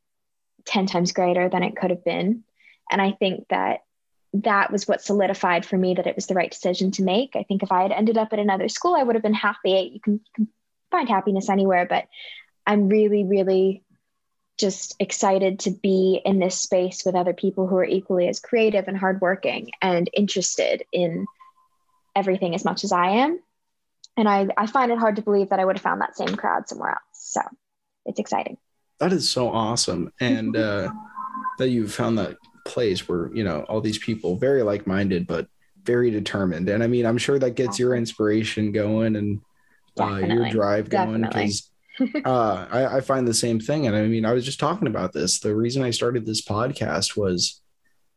10 0.65 0.85
times 0.85 1.11
greater 1.11 1.49
than 1.49 1.63
it 1.63 1.75
could 1.75 1.89
have 1.89 2.03
been. 2.03 2.43
And 2.91 3.01
I 3.01 3.11
think 3.11 3.47
that 3.49 3.79
that 4.33 4.71
was 4.71 4.87
what 4.87 5.01
solidified 5.01 5.65
for 5.65 5.77
me 5.77 5.95
that 5.95 6.07
it 6.07 6.15
was 6.15 6.27
the 6.27 6.33
right 6.33 6.51
decision 6.51 6.91
to 6.91 7.03
make. 7.03 7.35
I 7.35 7.43
think 7.43 7.63
if 7.63 7.71
I 7.71 7.81
had 7.81 7.91
ended 7.91 8.17
up 8.17 8.31
at 8.31 8.39
another 8.39 8.69
school, 8.69 8.95
I 8.95 9.03
would 9.03 9.15
have 9.15 9.23
been 9.23 9.33
happy. 9.33 9.91
You 9.93 9.99
can, 9.99 10.13
you 10.13 10.19
can 10.35 10.47
find 10.89 11.09
happiness 11.09 11.49
anywhere, 11.49 11.85
but 11.85 12.07
I'm 12.65 12.87
really, 12.87 13.23
really 13.23 13.83
just 14.57 14.95
excited 14.99 15.59
to 15.59 15.71
be 15.71 16.21
in 16.23 16.39
this 16.39 16.59
space 16.59 17.03
with 17.03 17.15
other 17.15 17.33
people 17.33 17.67
who 17.67 17.77
are 17.77 17.85
equally 17.85 18.27
as 18.27 18.39
creative 18.39 18.87
and 18.87 18.97
hardworking 18.97 19.71
and 19.81 20.09
interested 20.13 20.83
in 20.93 21.25
everything 22.15 22.53
as 22.53 22.63
much 22.63 22.83
as 22.83 22.91
I 22.91 23.09
am 23.09 23.39
and 24.17 24.27
I, 24.27 24.47
I 24.57 24.67
find 24.67 24.91
it 24.91 24.99
hard 24.99 25.15
to 25.15 25.21
believe 25.21 25.49
that 25.49 25.59
I 25.59 25.65
would 25.65 25.77
have 25.77 25.83
found 25.83 26.01
that 26.01 26.15
same 26.15 26.35
crowd 26.35 26.67
somewhere 26.67 26.91
else. 26.91 26.99
So 27.13 27.41
it's 28.05 28.19
exciting. 28.19 28.57
that 28.99 29.13
is 29.13 29.29
so 29.29 29.49
awesome 29.49 30.11
and 30.19 30.55
uh 30.55 30.91
that 31.57 31.69
you 31.69 31.87
found 31.87 32.17
that 32.17 32.37
place 32.73 33.07
where 33.07 33.29
you 33.37 33.43
know 33.43 33.61
all 33.69 33.81
these 33.81 33.97
people 34.07 34.37
very 34.37 34.63
like-minded 34.63 35.27
but 35.27 35.47
very 35.83 36.09
determined. 36.11 36.69
And 36.69 36.83
i 36.83 36.87
mean 36.87 37.05
i'm 37.05 37.17
sure 37.17 37.39
that 37.39 37.55
gets 37.61 37.79
your 37.79 37.95
inspiration 37.95 38.71
going 38.71 39.15
and 39.15 39.39
uh, 39.99 40.17
your 40.33 40.49
drive 40.49 40.89
going 40.89 41.21
because 41.23 41.69
uh 42.25 42.65
I, 42.77 42.97
I 42.97 43.01
find 43.01 43.27
the 43.27 43.33
same 43.45 43.59
thing. 43.59 43.87
And 43.87 43.95
i 43.95 44.03
mean 44.07 44.25
i 44.25 44.33
was 44.33 44.45
just 44.45 44.59
talking 44.59 44.87
about 44.87 45.11
this. 45.13 45.39
The 45.39 45.55
reason 45.55 45.83
i 45.83 45.91
started 45.91 46.25
this 46.25 46.43
podcast 46.55 47.17
was 47.17 47.61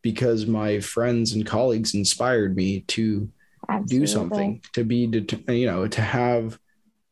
because 0.02 0.46
my 0.46 0.80
friends 0.80 1.32
and 1.32 1.46
colleagues 1.46 1.94
inspired 1.94 2.54
me 2.56 2.80
to 2.96 3.30
Absolutely. 3.68 3.98
do 3.98 4.06
something 4.06 4.62
to 4.74 4.84
be 4.84 5.06
det- 5.06 5.48
you 5.48 5.66
know 5.66 5.88
to 5.88 6.02
have 6.02 6.58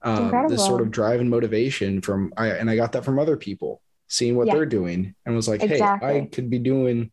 um, 0.05 0.31
this 0.49 0.65
sort 0.67 0.83
of 0.83 0.91
drive 0.91 1.21
and 1.21 1.31
motivation 1.31 2.01
from 2.03 2.21
I, 2.37 2.49
and 2.61 2.69
i 2.69 2.77
got 2.77 2.93
that 2.93 3.05
from 3.07 3.19
other 3.19 3.37
people 3.37 3.81
seeing 4.09 4.37
what 4.37 4.47
Yeah. 4.49 4.55
they're 4.57 4.67
doing 4.81 5.15
and 5.25 5.35
was 5.35 5.49
like 5.49 5.63
hey 5.63 5.81
i 5.81 6.29
could 6.31 6.51
be 6.51 6.59
doing 6.59 7.11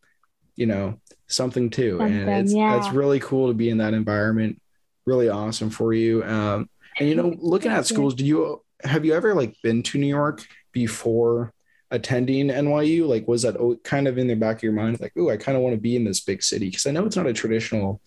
you 0.60 0.66
know 0.66 1.00
something 1.26 1.70
too 1.70 1.98
and 2.02 2.28
it's 2.28 2.52
yeah. 2.52 2.76
it's 2.76 2.92
really 2.92 3.18
cool 3.18 3.48
to 3.48 3.54
be 3.54 3.70
in 3.70 3.78
that 3.78 3.94
environment 3.94 4.60
really 5.06 5.30
awesome 5.30 5.70
for 5.70 5.94
you 5.94 6.22
um 6.24 6.68
and 6.98 7.08
you 7.08 7.14
know 7.14 7.34
looking 7.38 7.72
at 7.72 7.86
schools 7.86 8.14
do 8.14 8.26
you 8.26 8.62
have 8.84 9.06
you 9.06 9.14
ever 9.14 9.34
like 9.34 9.56
been 9.62 9.82
to 9.82 9.96
new 9.96 10.06
york 10.06 10.44
before 10.72 11.50
attending 11.90 12.48
nyu 12.48 13.08
like 13.08 13.26
was 13.26 13.42
that 13.42 13.56
kind 13.84 14.06
of 14.06 14.18
in 14.18 14.26
the 14.26 14.34
back 14.34 14.56
of 14.56 14.62
your 14.62 14.74
mind 14.74 15.00
like 15.00 15.12
oh 15.16 15.30
i 15.30 15.36
kind 15.38 15.56
of 15.56 15.62
want 15.62 15.74
to 15.74 15.80
be 15.80 15.96
in 15.96 16.04
this 16.04 16.20
big 16.20 16.42
city 16.42 16.66
because 16.66 16.86
i 16.86 16.90
know 16.90 17.06
it's 17.06 17.16
not 17.16 17.26
a 17.26 17.32
traditional 17.32 18.02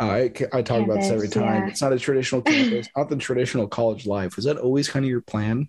uh, 0.00 0.06
I, 0.06 0.32
I 0.52 0.62
talk 0.62 0.82
about 0.82 0.96
this 0.96 1.12
every 1.12 1.28
time. 1.28 1.62
yeah. 1.62 1.68
It's 1.68 1.80
not 1.80 1.92
a 1.92 1.98
traditional 2.00 2.42
campus, 2.42 2.88
not 2.96 3.08
the 3.08 3.14
traditional 3.14 3.68
college 3.68 4.08
life. 4.08 4.34
Was 4.34 4.44
that 4.46 4.58
always 4.58 4.88
kind 4.88 5.04
of 5.04 5.08
your 5.08 5.20
plan? 5.20 5.68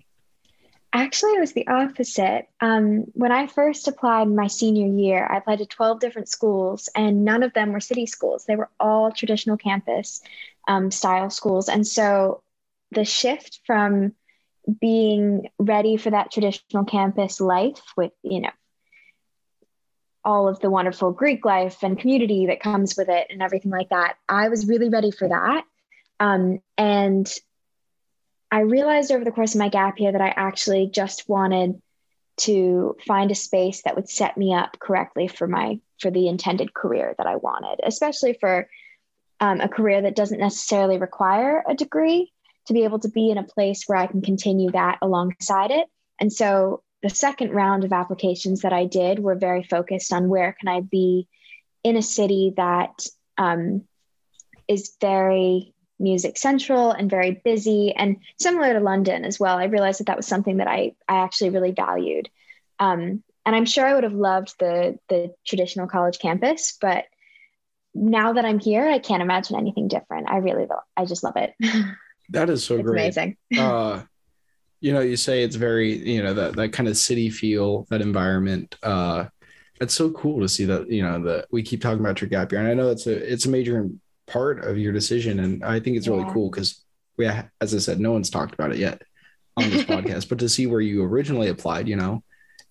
Actually, 0.95 1.33
it 1.33 1.41
was 1.41 1.51
the 1.51 1.67
opposite. 1.67 2.47
Um, 2.61 3.03
when 3.15 3.33
I 3.33 3.47
first 3.47 3.85
applied 3.89 4.29
my 4.29 4.47
senior 4.47 4.87
year, 4.87 5.27
I 5.29 5.39
applied 5.39 5.57
to 5.57 5.65
12 5.65 5.99
different 5.99 6.29
schools, 6.29 6.87
and 6.95 7.25
none 7.25 7.43
of 7.43 7.51
them 7.51 7.73
were 7.73 7.81
city 7.81 8.05
schools. 8.05 8.45
They 8.45 8.55
were 8.55 8.69
all 8.79 9.11
traditional 9.11 9.57
campus 9.57 10.21
um, 10.69 10.91
style 10.91 11.29
schools. 11.29 11.67
And 11.67 11.85
so 11.85 12.43
the 12.91 13.03
shift 13.03 13.59
from 13.67 14.13
being 14.79 15.49
ready 15.59 15.97
for 15.97 16.11
that 16.11 16.31
traditional 16.31 16.85
campus 16.85 17.41
life 17.41 17.81
with, 17.97 18.13
you 18.23 18.39
know, 18.39 18.53
all 20.23 20.47
of 20.47 20.61
the 20.61 20.69
wonderful 20.69 21.11
Greek 21.11 21.43
life 21.43 21.83
and 21.83 21.99
community 21.99 22.45
that 22.45 22.61
comes 22.61 22.95
with 22.95 23.09
it 23.09 23.27
and 23.29 23.41
everything 23.41 23.69
like 23.69 23.89
that, 23.89 24.15
I 24.29 24.47
was 24.47 24.65
really 24.65 24.87
ready 24.87 25.11
for 25.11 25.27
that. 25.27 25.65
Um, 26.21 26.61
and 26.77 27.29
I 28.51 28.61
realized 28.61 29.11
over 29.11 29.25
the 29.25 29.31
course 29.31 29.55
of 29.55 29.59
my 29.59 29.69
gap 29.69 29.99
year 29.99 30.11
that 30.11 30.21
I 30.21 30.33
actually 30.35 30.87
just 30.87 31.27
wanted 31.27 31.81
to 32.37 32.95
find 33.05 33.31
a 33.31 33.35
space 33.35 33.81
that 33.83 33.95
would 33.95 34.09
set 34.09 34.37
me 34.37 34.53
up 34.53 34.77
correctly 34.79 35.27
for 35.27 35.47
my 35.47 35.79
for 35.99 36.11
the 36.11 36.27
intended 36.27 36.73
career 36.73 37.15
that 37.17 37.27
I 37.27 37.37
wanted, 37.37 37.79
especially 37.83 38.37
for 38.39 38.69
um, 39.39 39.61
a 39.61 39.69
career 39.69 40.01
that 40.01 40.15
doesn't 40.15 40.39
necessarily 40.39 40.97
require 40.97 41.63
a 41.67 41.73
degree 41.73 42.31
to 42.67 42.73
be 42.73 42.83
able 42.83 42.99
to 42.99 43.09
be 43.09 43.29
in 43.29 43.37
a 43.37 43.43
place 43.43 43.83
where 43.85 43.97
I 43.97 44.07
can 44.07 44.21
continue 44.21 44.71
that 44.71 44.97
alongside 45.01 45.71
it. 45.71 45.87
And 46.19 46.31
so 46.31 46.81
the 47.03 47.09
second 47.09 47.51
round 47.51 47.83
of 47.83 47.93
applications 47.93 48.61
that 48.61 48.73
I 48.73 48.85
did 48.85 49.19
were 49.19 49.35
very 49.35 49.63
focused 49.63 50.11
on 50.11 50.27
where 50.27 50.55
can 50.59 50.67
I 50.67 50.81
be 50.81 51.27
in 51.83 51.95
a 51.95 52.01
city 52.01 52.53
that 52.57 53.05
um, 53.37 53.83
is 54.67 54.95
very 54.99 55.74
music 55.99 56.37
central 56.37 56.91
and 56.91 57.09
very 57.09 57.41
busy 57.43 57.93
and 57.93 58.17
similar 58.37 58.73
to 58.73 58.79
london 58.79 59.23
as 59.25 59.39
well. 59.39 59.57
I 59.57 59.65
realized 59.65 59.99
that 59.99 60.07
that 60.07 60.17
was 60.17 60.27
something 60.27 60.57
that 60.57 60.67
i 60.67 60.93
i 61.07 61.17
actually 61.17 61.51
really 61.51 61.71
valued. 61.71 62.29
Um, 62.79 63.23
and 63.45 63.55
i'm 63.55 63.65
sure 63.65 63.85
i 63.85 63.93
would 63.93 64.03
have 64.03 64.13
loved 64.13 64.55
the 64.59 64.99
the 65.07 65.33
traditional 65.45 65.87
college 65.87 66.19
campus 66.19 66.77
but 66.81 67.05
now 67.93 68.33
that 68.33 68.43
i'm 68.43 68.59
here 68.59 68.87
i 68.87 68.99
can't 68.99 69.21
imagine 69.21 69.55
anything 69.55 69.87
different. 69.87 70.29
I 70.29 70.37
really 70.37 70.67
i 70.97 71.05
just 71.05 71.23
love 71.23 71.37
it. 71.37 71.53
That 72.29 72.49
is 72.49 72.63
so 72.63 72.75
it's 72.75 72.83
great. 72.83 73.01
amazing. 73.01 73.37
Uh, 73.57 74.01
you 74.79 74.93
know, 74.93 75.01
you 75.01 75.17
say 75.17 75.43
it's 75.43 75.55
very, 75.55 75.97
you 76.07 76.21
know, 76.21 76.33
that 76.33 76.55
that 76.55 76.73
kind 76.73 76.87
of 76.89 76.97
city 76.97 77.29
feel, 77.29 77.85
that 77.89 78.01
environment. 78.01 78.75
Uh, 78.83 79.25
it's 79.81 79.93
so 79.93 80.11
cool 80.11 80.39
to 80.41 80.49
see 80.49 80.65
that, 80.65 80.89
you 80.89 81.01
know, 81.01 81.21
that 81.23 81.47
we 81.51 81.63
keep 81.63 81.81
talking 81.81 81.99
about 81.99 82.21
your 82.21 82.29
gap 82.29 82.51
year, 82.51 82.61
and 82.61 82.69
I 82.69 82.73
know 82.73 82.89
it's 82.89 83.07
a 83.07 83.31
it's 83.31 83.45
a 83.45 83.49
major 83.49 83.89
part 84.27 84.63
of 84.65 84.77
your 84.77 84.93
decision, 84.93 85.39
and 85.39 85.63
I 85.63 85.79
think 85.79 85.97
it's 85.97 86.07
really 86.07 86.23
Yeah. 86.25 86.33
cool 86.33 86.49
because 86.49 86.83
we, 87.17 87.27
as 87.27 87.73
I 87.73 87.77
said, 87.79 87.99
no 87.99 88.11
one's 88.11 88.29
talked 88.29 88.53
about 88.53 88.71
it 88.71 88.77
yet 88.77 89.01
on 89.57 89.69
this 89.69 89.83
podcast, 89.91 90.29
but 90.29 90.39
to 90.39 90.49
see 90.49 90.67
where 90.67 90.81
you 90.81 91.03
originally 91.03 91.49
applied, 91.49 91.87
you 91.87 91.95
know, 91.95 92.23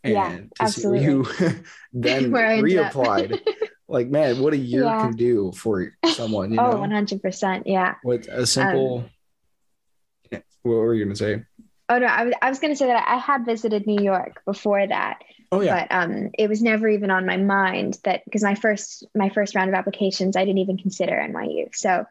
and 0.03 0.15
Yeah, 0.15 0.67
to 0.67 0.67
see 0.73 0.99
you 0.99 1.27
then 1.93 2.31
Where 2.33 2.47
I 2.47 2.55
ended 2.57 2.77
reapplied, 2.77 3.41
like 3.89 4.09
man, 4.09 4.39
what 4.39 4.53
a 4.53 4.57
year 4.59 4.87
Yeah. 4.87 4.99
can 5.01 5.13
do 5.17 5.53
for 5.53 5.93
someone, 6.07 6.53
you 6.53 6.61
oh 6.61 6.71
know, 6.71 6.77
100% 6.79 7.63
yeah 7.67 7.95
with 8.05 8.27
a 8.29 8.47
simple. 8.47 8.99
Um, 8.99 10.43
what 10.63 10.75
were 10.75 10.95
you 10.95 11.05
gonna 11.05 11.17
say? 11.17 11.43
oh 11.91 11.99
no 11.99 12.07
i 12.07 12.25
was, 12.25 12.35
I 12.41 12.49
was 12.49 12.59
going 12.59 12.73
to 12.73 12.77
say 12.77 12.87
that 12.87 13.05
i 13.07 13.17
had 13.19 13.45
visited 13.45 13.87
new 13.87 14.03
york 14.03 14.41
before 14.47 14.87
that 14.87 15.19
Oh 15.55 15.61
yeah, 15.61 15.87
but 15.89 15.95
um, 15.95 16.31
it 16.37 16.49
was 16.49 16.63
never 16.63 16.89
even 16.89 17.13
on 17.13 17.27
my 17.27 17.37
mind 17.37 17.99
that 18.03 18.25
because 18.25 18.43
my 18.43 18.57
first 18.57 19.05
my 19.15 19.29
first 19.29 19.55
round 19.55 19.69
of 19.71 19.75
applications 19.75 20.37
I 20.37 20.45
didn't 20.45 20.59
even 20.59 20.79
consider 20.79 21.13
NYU. 21.13 21.73
So 21.75 22.07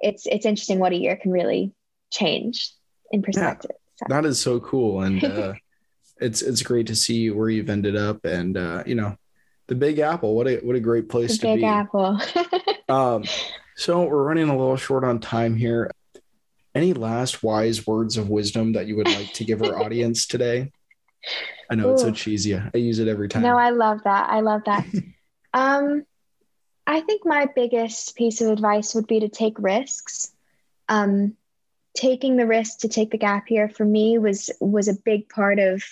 it's 0.00 0.26
it's 0.26 0.44
interesting 0.44 0.80
what 0.80 0.92
a 0.92 0.96
year 0.96 1.14
can 1.16 1.30
really 1.30 1.72
change 2.10 2.72
in 3.12 3.22
perspective. 3.22 3.70
So, 3.96 4.06
that 4.08 4.24
is 4.24 4.40
so 4.40 4.58
cool 4.58 5.02
and 5.02 5.22
uh 5.36 5.52
it's 6.20 6.42
it's 6.42 6.62
great 6.62 6.88
to 6.88 6.96
see 6.96 7.30
where 7.30 7.48
you've 7.48 7.70
ended 7.70 7.94
up 7.94 8.24
and 8.24 8.56
uh 8.56 8.82
you 8.86 8.96
know 8.96 9.16
the 9.68 9.76
big 9.76 10.00
apple 10.00 10.34
what 10.34 10.48
a 10.48 10.56
what 10.56 10.74
a 10.74 10.80
great 10.80 11.08
place 11.08 11.32
the 11.32 11.38
to 11.38 11.46
Big 11.46 11.60
be 11.60 11.64
Apple. 11.64 12.20
um 12.88 13.22
so 13.76 14.02
we're 14.02 14.24
running 14.24 14.48
a 14.48 14.56
little 14.56 14.76
short 14.76 15.04
on 15.04 15.20
time 15.20 15.54
here 15.54 15.90
Any 16.74 16.92
last 16.92 17.42
wise 17.42 17.86
words 17.86 18.16
of 18.16 18.28
wisdom 18.28 18.72
that 18.72 18.86
you 18.86 18.96
would 18.96 19.08
like 19.08 19.32
to 19.34 19.44
give 19.44 19.62
our 19.62 19.82
audience 19.82 20.26
today? 20.26 20.72
I 21.70 21.74
know 21.74 21.90
Ooh. 21.90 21.92
it's 21.92 22.02
so 22.02 22.10
cheesy. 22.10 22.56
I 22.56 22.76
use 22.76 22.98
it 22.98 23.08
every 23.08 23.28
time. 23.28 23.42
No, 23.42 23.56
I 23.56 23.70
love 23.70 24.02
that. 24.04 24.28
I 24.28 24.40
love 24.40 24.62
that. 24.66 24.86
um, 25.54 26.04
I 26.86 27.00
think 27.00 27.22
my 27.24 27.46
biggest 27.54 28.16
piece 28.16 28.40
of 28.40 28.50
advice 28.50 28.94
would 28.94 29.06
be 29.06 29.20
to 29.20 29.28
take 29.28 29.58
risks. 29.58 30.32
Um, 30.88 31.36
taking 31.94 32.36
the 32.36 32.46
risk 32.46 32.80
to 32.80 32.88
take 32.88 33.10
the 33.10 33.18
gap 33.18 33.50
year 33.50 33.68
for 33.68 33.84
me 33.84 34.18
was 34.18 34.50
was 34.60 34.88
a 34.88 34.94
big 34.94 35.28
part 35.28 35.58
of 35.58 35.82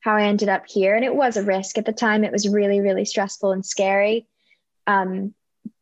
how 0.00 0.14
I 0.14 0.24
ended 0.24 0.48
up 0.48 0.64
here, 0.68 0.94
and 0.94 1.04
it 1.04 1.14
was 1.14 1.36
a 1.36 1.42
risk 1.42 1.78
at 1.78 1.84
the 1.84 1.92
time. 1.92 2.22
It 2.22 2.32
was 2.32 2.48
really, 2.48 2.80
really 2.80 3.04
stressful 3.04 3.52
and 3.52 3.66
scary. 3.66 4.26
Um, 4.86 5.34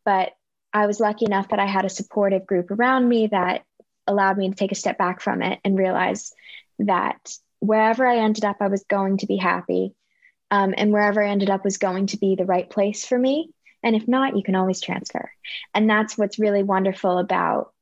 but 0.03 0.33
I 0.73 0.87
was 0.87 0.99
lucky 0.99 1.25
enough 1.25 1.49
that 1.49 1.59
I 1.59 1.65
had 1.65 1.85
a 1.85 1.89
supportive 1.89 2.45
group 2.45 2.71
around 2.71 3.07
me 3.07 3.27
that 3.27 3.63
allowed 4.07 4.37
me 4.37 4.49
to 4.49 4.55
take 4.55 4.71
a 4.71 4.75
step 4.75 4.97
back 4.97 5.21
from 5.21 5.41
it 5.41 5.59
and 5.63 5.77
realize 5.77 6.33
that 6.79 7.37
wherever 7.59 8.05
I 8.05 8.17
ended 8.17 8.45
up, 8.45 8.57
I 8.59 8.67
was 8.67 8.83
going 8.89 9.17
to 9.17 9.27
be 9.27 9.37
happy. 9.37 9.93
Um, 10.49 10.73
and 10.77 10.91
wherever 10.91 11.21
I 11.21 11.29
ended 11.29 11.49
up 11.49 11.63
was 11.63 11.77
going 11.77 12.07
to 12.07 12.17
be 12.17 12.35
the 12.35 12.45
right 12.45 12.69
place 12.69 13.05
for 13.05 13.17
me. 13.17 13.49
And 13.83 13.95
if 13.95 14.07
not, 14.07 14.35
you 14.35 14.43
can 14.43 14.55
always 14.55 14.81
transfer. 14.81 15.31
And 15.73 15.89
that's 15.89 16.17
what's 16.17 16.39
really 16.39 16.63
wonderful 16.63 17.17
about 17.17 17.73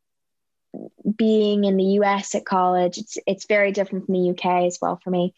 being 1.16 1.64
in 1.64 1.78
the 1.78 2.00
US 2.00 2.36
at 2.36 2.46
college. 2.46 2.98
It's, 2.98 3.18
it's 3.26 3.46
very 3.46 3.72
different 3.72 4.06
from 4.06 4.16
the 4.16 4.32
UK 4.32 4.66
as 4.66 4.80
well 4.82 5.00
for 5.04 5.10
me. 5.10 5.34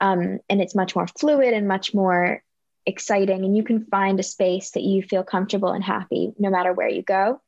Um, 0.00 0.38
and 0.48 0.60
it's 0.60 0.74
much 0.74 0.94
more 0.94 1.06
fluid 1.06 1.52
and 1.52 1.66
much 1.66 1.92
more 1.92 2.42
exciting. 2.86 3.44
And 3.44 3.56
you 3.56 3.64
can 3.64 3.84
find 3.86 4.18
a 4.18 4.22
space 4.22 4.70
that 4.72 4.82
you 4.82 5.02
feel 5.02 5.24
comfortable 5.24 5.72
and 5.72 5.84
happy 5.84 6.32
no 6.38 6.50
matter 6.50 6.72
where 6.72 6.88
you 6.88 7.02
go. 7.02 7.40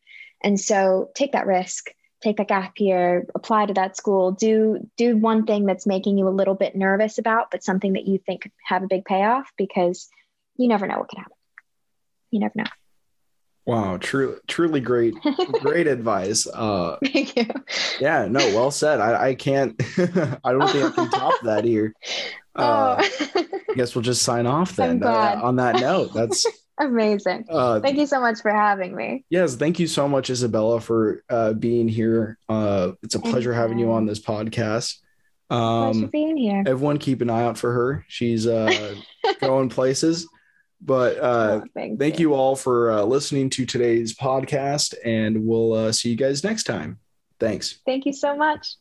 And 0.42 0.58
so 0.58 1.10
take 1.14 1.32
that 1.32 1.46
risk 1.46 1.90
take 2.22 2.38
a 2.38 2.44
gap 2.44 2.74
year, 2.78 3.26
apply 3.34 3.66
to 3.66 3.74
that 3.74 3.96
school, 3.96 4.32
do 4.32 4.88
do 4.96 5.16
one 5.16 5.46
thing 5.46 5.66
that's 5.66 5.86
making 5.86 6.18
you 6.18 6.28
a 6.28 6.30
little 6.30 6.54
bit 6.54 6.76
nervous 6.76 7.18
about, 7.18 7.50
but 7.50 7.64
something 7.64 7.94
that 7.94 8.06
you 8.06 8.18
think 8.18 8.42
could 8.42 8.52
have 8.64 8.82
a 8.82 8.88
big 8.88 9.04
payoff 9.04 9.50
because 9.56 10.08
you 10.56 10.68
never 10.68 10.86
know 10.86 10.98
what 10.98 11.08
could 11.08 11.18
happen. 11.18 11.36
You 12.30 12.40
never 12.40 12.52
know. 12.56 12.64
Wow, 13.66 13.98
true, 13.98 14.40
truly 14.48 14.80
great, 14.80 15.14
great 15.60 15.86
advice. 15.86 16.46
Uh, 16.46 16.96
Thank 17.04 17.36
you. 17.36 17.46
Yeah, 18.00 18.26
no, 18.28 18.40
well 18.54 18.70
said. 18.70 19.00
I, 19.00 19.28
I 19.28 19.34
can't, 19.34 19.80
I 20.44 20.52
don't 20.52 20.68
think 20.70 20.84
I 20.84 20.90
can 20.90 21.10
top 21.10 21.34
that 21.44 21.64
here. 21.64 21.94
Uh, 22.56 23.00
oh. 23.00 23.44
I 23.70 23.74
guess 23.76 23.94
we'll 23.94 24.02
just 24.02 24.22
sign 24.22 24.44
off 24.44 24.74
then. 24.74 25.04
Uh, 25.04 25.40
on 25.40 25.54
that 25.56 25.76
note, 25.76 26.12
that's 26.12 26.44
Amazing. 26.80 27.44
Uh, 27.48 27.78
thank 27.80 27.98
you 27.98 28.06
so 28.06 28.20
much 28.20 28.40
for 28.40 28.50
having 28.50 28.96
me. 28.96 29.24
Yes, 29.28 29.54
thank 29.54 29.78
you 29.78 29.86
so 29.86 30.08
much, 30.08 30.30
Isabella, 30.30 30.80
for 30.80 31.22
uh, 31.28 31.52
being 31.52 31.88
here. 31.88 32.38
Uh, 32.48 32.92
it's 33.02 33.14
a 33.14 33.20
pleasure 33.20 33.52
having 33.52 33.78
you 33.78 33.92
on 33.92 34.06
this 34.06 34.18
podcast. 34.18 34.96
Um, 35.50 35.92
pleasure 35.92 36.06
being 36.06 36.36
here. 36.38 36.64
Everyone, 36.66 36.96
keep 36.96 37.20
an 37.20 37.28
eye 37.28 37.42
out 37.44 37.58
for 37.58 37.70
her. 37.70 38.06
She's 38.08 38.46
uh, 38.46 38.94
going 39.40 39.68
places. 39.68 40.26
But 40.80 41.18
uh, 41.18 41.60
oh, 41.62 41.64
thank 41.74 42.18
you. 42.18 42.30
you. 42.30 42.34
all 42.34 42.56
for 42.56 42.90
uh, 42.90 43.02
listening 43.02 43.50
to 43.50 43.66
today's 43.66 44.14
podcast, 44.14 44.94
and 45.04 45.44
we'll 45.44 45.74
uh, 45.74 45.92
see 45.92 46.08
you 46.08 46.16
guys 46.16 46.42
next 46.42 46.62
time. 46.64 46.98
Thanks. 47.38 47.80
Thank 47.84 48.06
you 48.06 48.14
so 48.14 48.34
much. 48.34 48.76